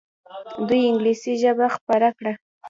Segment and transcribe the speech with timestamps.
[0.67, 2.33] دوی انګلیسي ژبه خپره کړه.